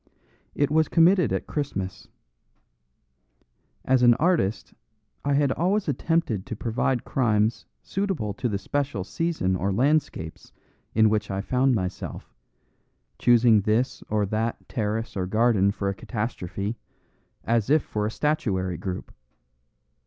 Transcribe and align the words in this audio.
It 0.55 0.71
was 0.71 0.87
committed 0.87 1.31
at 1.31 1.45
Christmas. 1.45 2.07
As 3.85 4.01
an 4.01 4.15
artist 4.15 4.73
I 5.23 5.35
had 5.35 5.51
always 5.51 5.87
attempted 5.87 6.43
to 6.47 6.55
provide 6.55 7.03
crimes 7.03 7.67
suitable 7.83 8.33
to 8.33 8.49
the 8.49 8.57
special 8.57 9.03
season 9.03 9.55
or 9.55 9.71
landscapes 9.71 10.53
in 10.95 11.07
which 11.07 11.29
I 11.29 11.39
found 11.41 11.75
myself, 11.75 12.33
choosing 13.19 13.61
this 13.61 14.01
or 14.09 14.25
that 14.25 14.67
terrace 14.67 15.15
or 15.15 15.27
garden 15.27 15.69
for 15.69 15.87
a 15.87 15.93
catastrophe, 15.93 16.79
as 17.43 17.69
if 17.69 17.83
for 17.83 18.07
a 18.07 18.09
statuary 18.09 18.77
group. 18.77 19.13